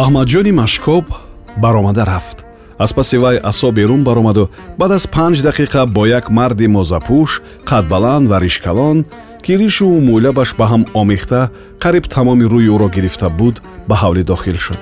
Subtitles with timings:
[0.00, 1.04] аҳмадҷони машкоб
[1.56, 2.44] баромада рафт.
[2.78, 4.48] Аз паси вай асо берун баромаду.
[4.78, 7.30] Баъд аз панҷ дақиқа бо як марди мозапӯш
[7.68, 9.04] қадбаланд ва ришкалон
[9.44, 11.40] ки ришу мӯйлабаш ба ҳам омехта
[11.82, 13.56] қариб тамоми рӯи ӯро гирифта буд
[13.88, 14.80] ба ҳавлӣ дохил шуд.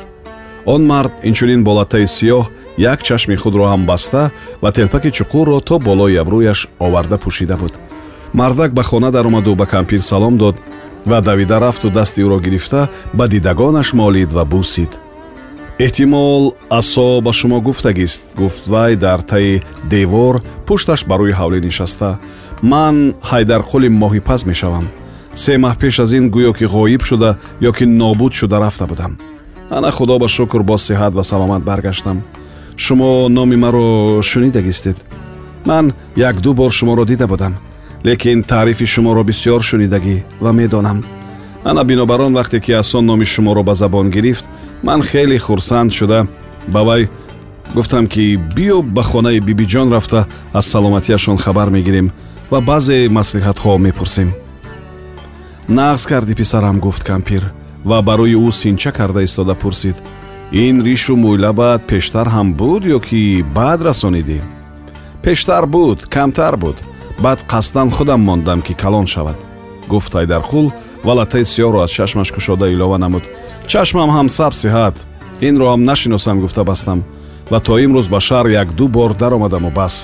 [0.64, 2.44] Он мард инчунин бо латтаи сиёҳ
[2.78, 4.22] як чашми худро ҳам баста
[4.62, 7.74] ва телпаки чуқурро то болои абрӯяш оварда пӯшида буд.
[8.38, 10.56] Мардак ба хона даромаду ба кампир салом дод
[11.06, 14.90] ва давида рафту дасти ӯро гирифта ба дидагонаш молид ва бусид
[15.84, 18.22] эҳтимол асо ба шумо гуфтагист.
[18.36, 22.18] Гуфт вай дар таи девор пушташ ба рӯи ҳавлӣ нишаста.
[22.62, 22.96] Ман
[23.30, 24.86] ҳайдарқули моҳипаз мешавам.
[25.42, 27.30] Се маҳ пеш аз ин гӯё ки ғоиб шуда
[27.68, 29.12] ё ки нобуд шуда рафта будам.
[29.70, 32.18] Ана худо ба шукр бо сиҳат ва саломат баргаштам.
[32.76, 34.96] Шумо номи маро шунидагистед.
[35.64, 37.54] Ман якду бор шуморо дида будам
[38.04, 41.04] лекин таърифи шуморо бисьёр шунидагӣ ва медонам.
[41.64, 44.44] Ана бинобар он вақте ки асон номи шуморо ба забон гирифт
[44.82, 46.26] ман хеле хурсанд шуда.
[46.66, 47.08] Ба вай
[47.74, 52.12] гуфтам ки биё ба хонаи бибиҷон рафта аз саломатиашон хабар мегирем
[52.50, 54.32] ва баъзе маслиҳатҳо мепурсем.
[55.68, 57.52] Нағз кардӣ писарам гуфт кампир
[57.84, 59.96] ва барои ӯ синча карда истода пурсид.
[60.52, 64.40] Ин ришу мӯйлабат пештар ҳам буд ё ки баъд расонидӣ
[65.22, 66.76] пештар буд камтар буд.
[67.24, 69.38] Баъд қасдан худам мондам ки калон шавад.
[69.88, 70.72] Гуфт ҳайдарқул
[71.04, 73.22] ва латтаи сиёҳро аз чашмаш кушода илова намуд
[73.72, 74.96] чашмам ҳам саб сиҳат.
[75.48, 76.98] Инро ҳам нашиносам гуфта бастам.
[77.50, 79.94] Ва то имрӯз ба шаҳр якду бор даромадаму бас.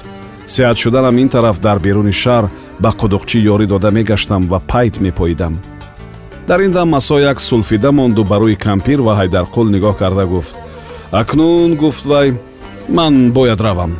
[0.54, 2.44] Сиҳат шуданам ин тараф дар беруни шаҳр
[2.82, 5.54] ба қудуқчӣ ёрӣ дода мегаштам ва пайт мепоидам.
[6.48, 10.54] Дар ин дам масо як сулфида монду ба рӯи кампир ва ҳайдарқул нигоҳ карда гуфт.
[11.20, 12.28] Акнун гуфт вай
[12.88, 13.92] ман бояд равам.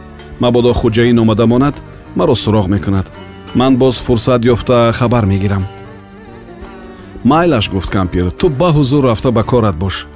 [0.42, 1.76] Мабодо хуҷаин омада монад
[2.18, 3.06] маро суроғ мекунад.
[3.54, 5.64] Ман боз фурсат ёфта хабар мегирам
[7.24, 10.06] майлаш гуфт кампир ту ба ҳузур рафта ба корат бош.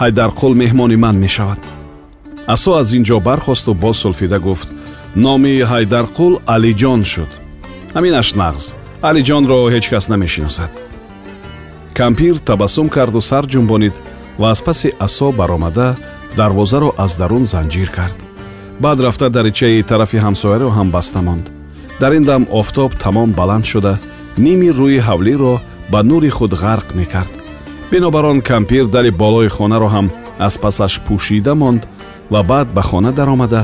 [0.00, 1.60] Ҳайдарқул меҳмони ман мешавад.
[2.46, 4.68] Асо аз ин ҷо бархосту боз сулфида гуфт.
[5.16, 7.30] Номи ҳайдарқул алиҷон шуд.
[7.94, 8.64] Ҳаминаш нағз.
[9.08, 10.72] Алиҷонро ҳеҷ кас намешиносад.
[11.98, 13.94] Кампир табассум карду сар ҷумбонид
[14.40, 15.96] ва аз паси асо баромада
[16.36, 18.16] дарвозаро аз дарун занҷир кард.
[18.80, 21.46] Баъд рафта даричаи тарафи ҳамсояро ҳам баста монд.
[22.00, 23.98] Дар ин дам офтоб тамом баланд шуда.
[24.38, 25.54] Ними рӯи ҳавлиро
[25.90, 27.34] ба нури худ ғарқ мекард.
[27.90, 31.82] Бинобар он кампир дали болои хонаро ҳам аз пасаш пӯшида монд
[32.30, 33.62] ва баъд ба хона даромада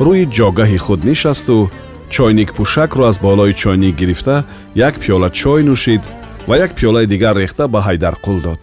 [0.00, 1.70] рӯи ҷогаҳи худ нишасту
[2.14, 4.44] чойникпӯшакро аз болои чойник гирифта
[4.74, 6.02] як пиёла чой нӯшид
[6.48, 8.60] ва як пиёлаи дигар рехта ба ҳайдарқул дод.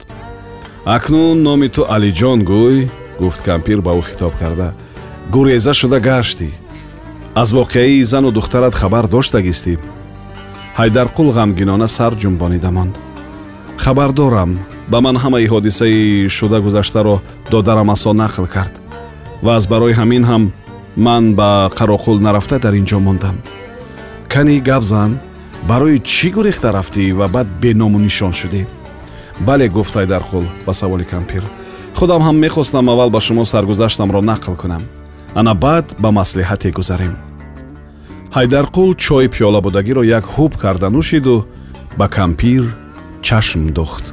[0.86, 2.90] Акнун номи ту алиҷон гӯй
[3.20, 4.74] гуфт кампир ба ӯ хитоб карда.
[5.34, 6.50] Гуреза шуда гаштӣ
[7.36, 9.74] аз воқеаи зану духтарат хабар доштагистӣ
[10.80, 12.96] ҳайдарқул ғамгинона сар ҷумбонида монд
[13.78, 14.59] хабар дорам
[14.91, 17.22] ба ман ҳамаи ҳодисаи шуда гузаштаро
[17.52, 18.74] додарам асо нақл кард.
[19.44, 20.44] Ва аз барои ҳамин ҳам
[20.97, 23.35] ман ба қароқул нарафта дар ин ҷо мондам.
[24.30, 25.19] Кани гап зан
[25.69, 28.66] барои чӣ гурехта рафтӣ ва баъд беному нишон шудӣ
[29.47, 31.44] бале гуфт ҳайдарқул ба саволи кампир.
[31.96, 34.84] Худам ҳам мехостам аввал ба шумо саргузаштамро нақл кунам.
[35.35, 37.16] Ана баъд ба маслиҳате гузарем.
[38.35, 41.46] Ҳайдарқул чойи пиёлабудагиро як ҳуб карда нӯшиду
[42.00, 42.64] ба кампир
[43.28, 44.06] чашм духт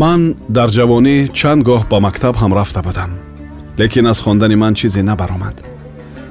[0.00, 0.20] ман
[0.56, 3.10] дар ҷавонӣ чанд гоҳ ба мактаб ҳам рафта будам
[3.80, 5.56] лекин аз хондани ман чизе набаромад.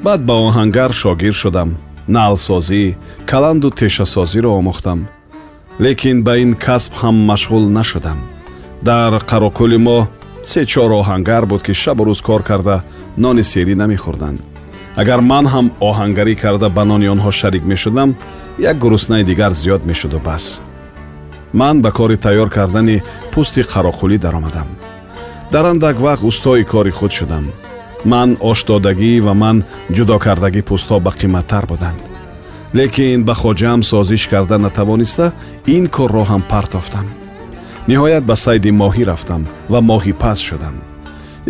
[0.06, 1.70] Баъд ба оҳангар шогир шудам
[2.16, 2.84] налсозӣ
[3.30, 5.00] каланду тешасозиро омӯхтам
[5.86, 8.20] лекин ба ин касб ҳам машғул нашудам.
[8.88, 10.00] Дар қарокӯли мо
[10.52, 12.76] се чор оҳангар буд ки шабу рӯз кор карда
[13.24, 14.40] нони серӣ намехӯрданд.
[15.02, 18.10] Агар ман ҳам оҳангарӣ карда ба нони онҳо шарик мешудам
[18.72, 20.46] як гуруснаи дигар зиёд мешуду бас
[21.54, 22.98] ман ба кори тайёр кардани
[23.32, 24.68] пӯсти қароқулӣ даромадам.
[25.52, 27.46] Дар андак вақт устои кори худ шудам.
[28.06, 29.58] Ман ошдодагӣ ва ман
[29.96, 32.00] ҷудо кардагӣ пӯстҳо ба қиматтар буданд.
[32.78, 35.26] Лекин ба хоҷаам созиш карда натавониста
[35.76, 37.08] ин корро ҳам партофтам.
[37.90, 40.76] Ниҳоят ба сайди моҳӣ рафтам ва моҳӣ пас шудам.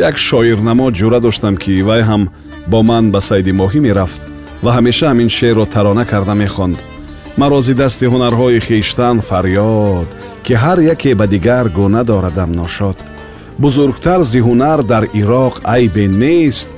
[0.08, 2.24] Як шоирнамо ҷура доштам ки вай ҳам
[2.72, 4.22] бо ман ба сайди моҳӣ мерафт
[4.64, 6.78] ва ҳамеша ҳамин шеърро тарона карда мехонд
[7.38, 10.08] маро зи дасти ҳунарҳои хиштан фарёд
[10.46, 12.98] ки ҳар яке ба дигар гуна дорадам ношод.
[13.64, 16.70] Бузургтар зи ҳунар дар ироқ айбе нест.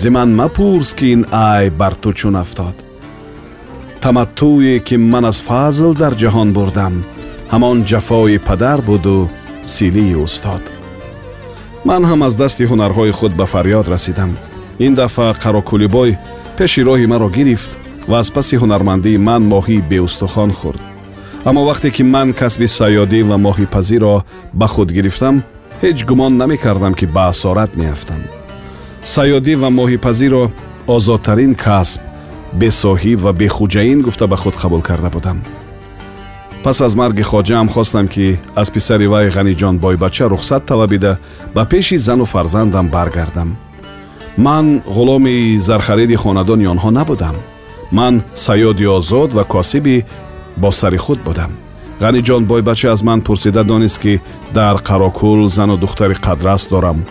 [0.00, 2.76] Зи ман мапурс ки ин айб бар ту чун афтод.
[4.02, 6.94] Таматтуе ки ман аз фазл дар ҷаҳон бурдам
[7.52, 9.28] ҳамон ҷафои падар буду
[9.74, 10.62] силии устод.
[11.84, 14.32] Ман ҳам аз дасти ҳунарҳои худ ба фарёд расидам.
[14.78, 16.10] Ин дафъа қарокулибой
[16.56, 20.82] пеши роҳи маро гирифт ва аз паси ҳунармандии ман моҳии беустухон хӯрд.
[21.48, 24.14] Аммо вақте ки ман касби саёдӣ ва моҳипазиро
[24.60, 25.36] ба худ гирифтам
[25.82, 28.22] ҳеҷ гумон намекардам ки ба асорат меафтам.
[29.14, 30.42] Саёдӣ ва моҳипазиро
[30.94, 32.00] озодтарин касб
[32.60, 35.38] бесоҳиб ва бехуҷаин гуфта ба худ қабул карда будам.
[36.64, 41.18] Пас аз марги хоҷаам хостам ки аз писари вай ғаниҷон бойбача рухсат талабида
[41.54, 43.56] ба пеши зану фарзандам баргардам.
[44.36, 47.36] Ман ғуломи зархариди хонадони онҳо набудам
[47.92, 50.04] ман саёди озод ва косиби
[50.56, 51.52] бо сари худ будам.
[52.00, 54.20] Ғаниҷон бойбача аз ман пурсида донист ки
[54.54, 57.04] дар қарокул зану духтари қадрас дорам.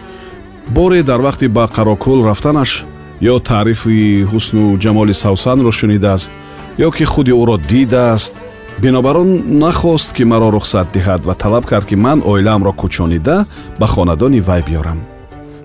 [0.67, 2.85] Боре дар вақти ба қарокул рафтанаш
[3.21, 6.31] ё таърифи ҳусну ҷамоли савсанро шунидааст
[6.77, 8.33] ё ки худи ӯро дидааст
[8.79, 13.45] бинобар он нахост ки маро рухсат диҳад ва талаб кард ки ман оилаамро кӯчонида
[13.79, 14.99] ба хонадони вай биёрам.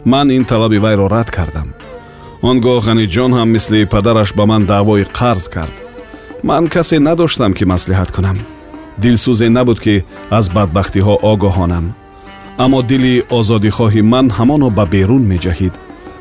[0.05, 1.69] Ман ин талаби вайро рад кардам
[2.43, 5.75] он гоҳ ғаниҷон ҳам мисли падараш ба ман даъвои қарз кард.
[6.43, 8.39] Ман касе надоштам ки маслиҳат кунам.
[9.03, 11.87] Дилсӯзе набуд ки аз бадбахтиҳо огоҳонам.
[12.65, 15.75] Аммо дили озодихоҳи ман ҳамоно ба берун меҷаҳид.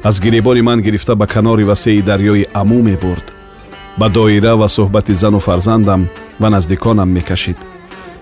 [0.04, 3.26] Аз гиребони ман гирифта ба канори васеи дарёи амӯ мебурд.
[4.00, 6.02] Ба доира ва суҳбати зану фарзандам
[6.42, 7.58] ва наздиконам мекашид.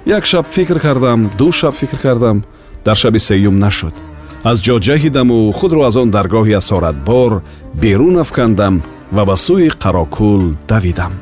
[0.06, 2.44] Як шаб фикр кардам ду шаб фикр кардам
[2.86, 3.94] дар шаби сеюм нашуд
[4.50, 7.32] аз ҷо ҷаҳидаму худро аз он даргоҳи асоратбор
[7.82, 8.76] берун афкандам
[9.16, 11.14] ва ба сӯи қарокул давидам.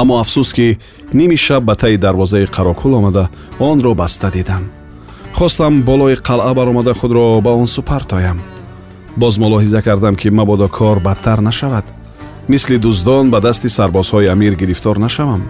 [0.00, 0.78] Аммо афсӯс ки
[1.18, 3.24] ними шаб ба таи дарвозаи қарокул омада
[3.58, 4.62] онро баста дидам.
[5.38, 8.38] Хостам болои қалъа баромада худро ба он супартоям.
[9.16, 11.84] Боз мулоҳиза кардам ки мабодо кор бадтар нашавад.
[12.48, 15.42] Мисли дуздон ба дасти сарбозҳои амир гирифтор нашавам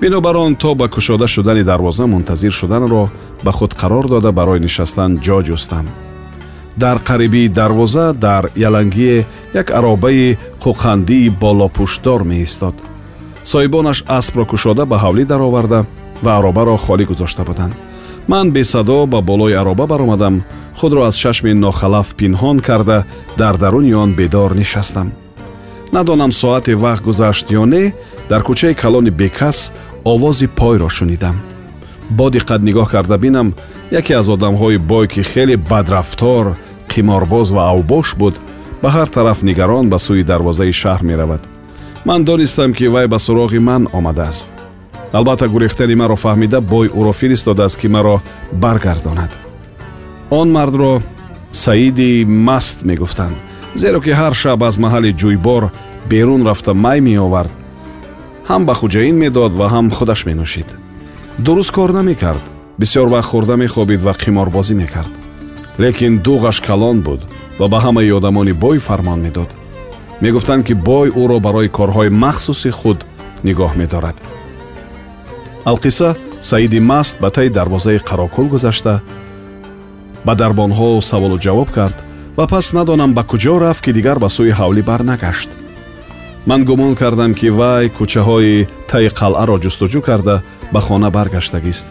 [0.00, 3.10] бинобар он то ба кушода шудани дарвоза мунтазир шуданро
[3.42, 5.86] ба худ қарор дода барои нишастан ҷо ҷустам.
[6.76, 12.74] Дар қарибии дарвоза дар ялангие як аробаи қуқандии болопӯшдор меистод.
[13.44, 15.86] Соҳибонаш аспро кушода ба ҳавлӣ дароварда
[16.22, 17.74] ва аробаро холӣ гузошта буданд.
[18.28, 20.44] Ман бесадо ба болои ароба баромадам.
[20.78, 23.04] Худро аз чашми нохалаф пинҳон карда
[23.36, 25.12] дар даруни он бедор нишастам.
[25.92, 27.92] Надонам соате вақт гузашт ё не
[28.28, 29.72] дар кӯчаи калони бекас
[30.04, 31.40] овози пойро шунидам.
[32.10, 33.54] Бо диққат нигоҳ карда бинам
[33.90, 36.56] яке аз одамҳои бой ки хеле бадрафтор
[36.88, 38.40] қиморбоз ва авбош буд
[38.82, 41.42] ба ҳар тараф нигарон ба сӯи дарвозаи шаҳр меравад.
[42.04, 44.50] Ман донистам ки вай ба суроғи ман омадааст.
[45.12, 49.30] Албатта гурехтани маро фаҳмида бой ӯро фиристодааст ки маро баргардонад.
[50.30, 51.02] Он мардро
[51.52, 53.36] саиди маст мегуфтанд
[53.74, 55.70] зеро ки ҳар шаб аз маҳалли ҷӯйбор
[56.10, 57.50] берун рафта май меовард
[58.50, 60.68] ҳам ба хуҷаин медод ва ҳам худаш менӯшид.
[61.44, 62.44] дуруст кор намекард.
[62.80, 65.12] бисёр вақт хӯрда мехобид ва қиморбозӣ мекард.
[65.82, 67.20] лекин дуғаш калон буд
[67.60, 69.50] ва ба ҳамаи одамони бой фармон медод.
[70.22, 72.98] мегуфтанд ки бой ӯро барои корҳои махсуси худ
[73.46, 74.16] нигоҳ медорад.
[75.70, 76.08] алқисса
[76.50, 78.94] саиди маст ба таи дарвозаи қарокул гузашта
[80.26, 81.98] ба дарбонҳо саволу ҷавоб кард
[82.38, 85.50] ва пас надонам ба куҷо рафт ки дигар ба сӯи ҳавлӣ барнагашт
[86.46, 90.42] ман гумон кардам ки вай кӯчаҳои таи қалъаро ҷустуҷӯ карда
[90.72, 91.86] ба хона баргаштагист.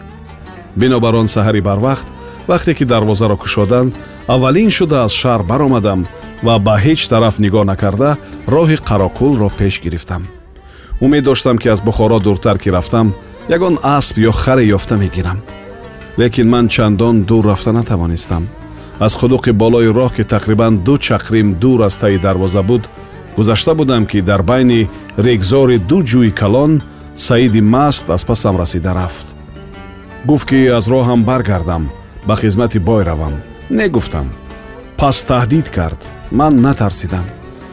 [0.76, 2.06] Бинобар он саҳари барвақт
[2.48, 3.94] вақте ки дарвозаро кушоданд
[4.34, 6.00] аввалин шуда аз шаҳр баромадам
[6.46, 8.10] ва ба ҳеҷ тараф нигоҳ накарда
[8.54, 10.22] роҳи қарокулро пеш гирифтам.
[11.00, 13.14] Умед доштам ки аз бухоро дуртар ки рафтам
[13.56, 15.38] ягон асп ё харе ёфта мегирам.
[16.18, 18.48] Лекин ман чандон дур рафта натавонистам.
[19.00, 22.82] Аз худуқи болои роҳ ки тақрибан ду чақрим дур аз таи дарвоза буд
[23.40, 26.82] гузашта будам ки дар байни регзори ду ҷӯи калон
[27.16, 29.36] саиди маст аз пасам расида рафт.
[30.26, 31.88] Гуфт ки аз роҳам баргардам
[32.26, 33.34] ба хизмати бой равам.
[33.70, 34.28] Негуфтам.
[34.96, 36.00] Пас таҳдид кард.
[36.32, 37.24] Ман натарсидам.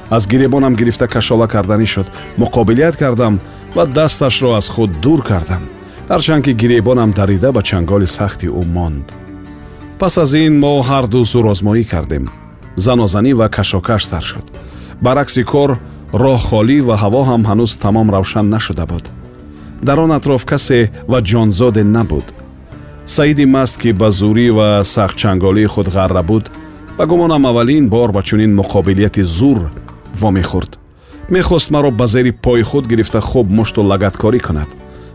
[0.10, 2.08] Аз гиребонам гирифта кашола карданӣ шуд.
[2.38, 3.40] Муқобилият кардам
[3.76, 5.64] ва дасташро аз худ дур кардам.
[6.10, 9.08] Ҳарчанд ки гиребонам дарида ба чанголи сахти ӯ монд.
[10.00, 12.26] Пас аз ин мо ҳарду зурозмоӣ кардем.
[12.76, 14.48] Занозанӣ ва кашокаш сар шуд
[15.02, 15.80] баръакси кор
[16.14, 19.06] роҳ холӣ ва ҳаво ҳам ҳанӯз тамом равшан нашуда буд.
[19.88, 22.28] Дар он атроф касе ва ҷонзоде набуд.
[23.06, 26.46] Саиди маст ки ба зурӣ ва сахтчанголии худ ғарра буд
[26.98, 29.60] ба гумонам аввалин бор ба чунин муқобилияти зур
[30.20, 30.72] вомехӯрд.
[31.30, 34.70] Мехост маро ба зери пои худ гирифта хуб мушту лагаткорӣ кунад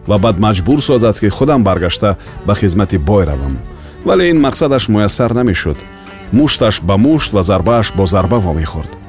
[0.06, 3.58] ва баъд маҷбур созад ки худам баргашта ба хизмати бой равам.
[4.04, 5.78] Вале ин мақсадаш муяссар намешуд.
[6.32, 9.01] Мушташ ба мушт ва зарбааш бо зарба вомехӯрд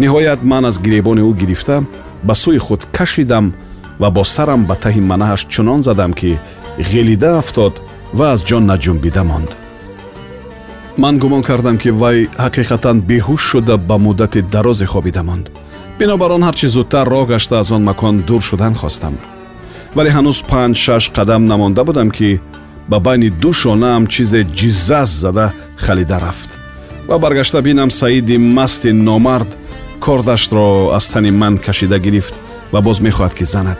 [0.00, 1.76] ниҳоят ман аз гиребони ӯ гирифта
[2.26, 3.46] ба сӯи худ кашидам
[4.00, 6.30] ва бо сарам ба таҳи манаҳаш чунон задам ки
[6.90, 7.74] ғилида афтод
[8.18, 9.50] ва аз ҷон наҷунбида монд.
[11.02, 15.46] Ман гумон кардам ки вай ҳақиқатан беҳуш шуда ба муддати дарозе хобида монд.
[15.98, 19.14] Бинобар он ҳарчи зудтар роҳ гашта аз он макон дур шудан хостам.
[19.96, 22.40] Вале ҳанӯз панҷ шаш қадам намонда будам ки
[22.90, 26.50] ба байни ду шонаам чизе ҷиззаз зада халида рафт.
[27.08, 29.50] Ва баргашта бинам саиди масти номард
[30.00, 32.34] кордаштро аз тани ман кашида гирифт
[32.72, 33.78] ва боз мехоҳад ки занад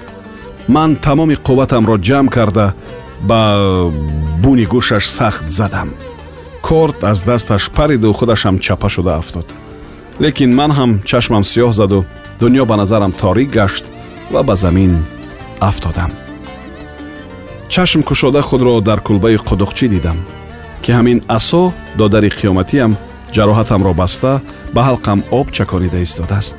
[0.68, 2.66] ман тамоми қувватамро ҷамъ карда
[3.28, 3.40] ба
[4.42, 5.88] буни гӯшаш сахт задам
[6.62, 9.46] корд аз дасташ париду худашам чапа шуда афтод
[10.20, 12.04] лекин ман ҳам чашмам сиёҳ заду
[12.40, 13.84] дунё ба назарам торик гашт
[14.32, 14.92] ва ба замин
[15.60, 16.10] афтодам
[17.68, 20.18] чашм кушода худро дар кулбаи қудуқчӣ дидам
[20.82, 22.92] ки ҳамин асо додари қиёматиам
[23.34, 24.40] ҷароҳатамро баста
[24.75, 26.56] ба ҳалқам об чаконида истодааст.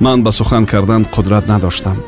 [0.00, 1.98] Ман ба сухан кардан қудрат надоштам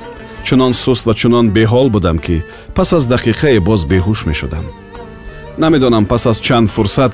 [0.47, 2.43] чунон суст ва чунон беҳол будам ки
[2.75, 4.65] пас аз дақиқае боз беҳуш мешудам.
[5.59, 7.13] Намедонам пас аз чанд фурсат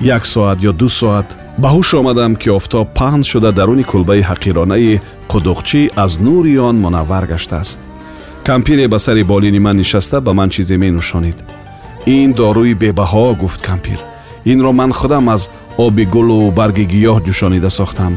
[0.00, 1.28] як соат ё ду соат
[1.58, 5.00] ба ҳуш омадам ки офтоб паҳн шуда даруни кулбаи ҳақиронаи
[5.30, 7.80] қудуқчӣ аз нури он мунаввар гаштааст.
[8.48, 11.38] Кампире ба сари болини ман нишаста ба ман чизе менӯшонид.
[12.06, 13.98] Ин дорӯи бебаҳо гуфт кампир.
[14.44, 15.50] Инро ман худам аз
[15.86, 18.12] оби гулу барги гиёҳ ҷӯшонида сохтам.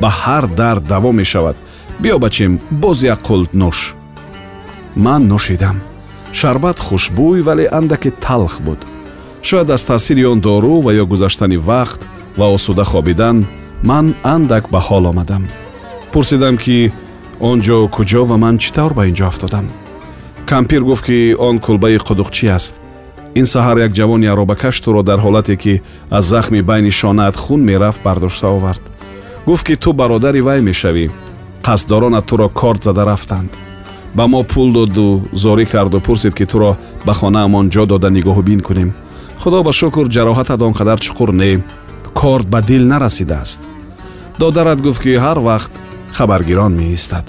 [0.00, 1.56] Ба ҳар дард даво мешавад.
[2.02, 3.78] Биё бачем боз як қулт нӯш.
[5.04, 5.76] Ман нӯшидам.
[6.38, 8.80] Шарбат хушбӯй вале андаке талх буд.
[9.42, 12.00] Шояд аз таъсири он дору ва ё гузаштани вақт
[12.38, 13.36] ва осуда хобидан
[13.82, 15.44] ман андак ба ҳол омадам.
[16.12, 16.92] Пурсидам ки
[17.40, 19.66] он ҷо куҷо ва ман чӣ тавр ба ин ҷо афтодам?
[20.50, 22.74] Кампир гуфт ки он кулбаи қудуқчӣ аст
[23.40, 25.74] ин саҳар як ҷавони аробакаш туро дар ҳолате ки
[26.10, 28.82] аз захми байни шонаат хун мерафт бардошта овард
[29.46, 31.06] гуфт ки ту бародари вай мешавӣ
[31.66, 33.50] қасддоронат туро корт зада рафтанд
[34.16, 35.06] ба мо пул доду
[35.42, 36.76] зорӣ карду пурсид ки туро
[37.06, 38.90] ба хонаамон ҷо дода нигоҳубин кунем
[39.42, 41.50] худо ба шукр ҷароҳатат он қадар чуқур не
[42.20, 43.60] корт ба дил нарасидааст
[44.38, 45.72] додарат гуфт ки ҳар вақт
[46.16, 47.26] хабаргирон меистад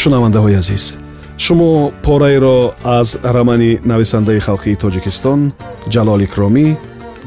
[0.00, 0.84] шунавандаҳои азиз
[1.44, 1.70] шумо
[2.04, 2.58] пораеро
[2.98, 5.40] аз рамани нависандаи халқии тоҷикистон
[5.94, 6.66] ҷалол икромӣ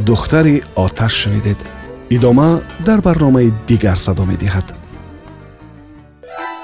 [0.07, 1.59] духтари оташ шунидед.
[2.15, 2.49] Идома
[2.87, 4.67] дар барномаи дигар садо медиҳад